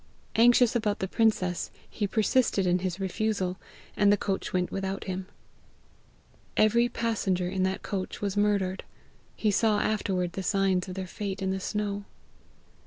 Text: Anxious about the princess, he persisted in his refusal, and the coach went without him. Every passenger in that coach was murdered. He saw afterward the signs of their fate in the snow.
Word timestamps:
Anxious 0.35 0.75
about 0.75 0.97
the 0.97 1.07
princess, 1.07 1.69
he 1.87 2.07
persisted 2.07 2.65
in 2.65 2.79
his 2.79 2.99
refusal, 2.99 3.57
and 3.95 4.11
the 4.11 4.17
coach 4.17 4.51
went 4.51 4.71
without 4.71 5.03
him. 5.03 5.27
Every 6.57 6.89
passenger 6.89 7.47
in 7.47 7.61
that 7.65 7.83
coach 7.83 8.19
was 8.19 8.35
murdered. 8.35 8.83
He 9.35 9.51
saw 9.51 9.79
afterward 9.79 10.33
the 10.33 10.41
signs 10.41 10.87
of 10.87 10.95
their 10.95 11.05
fate 11.05 11.39
in 11.43 11.51
the 11.51 11.59
snow. 11.59 12.05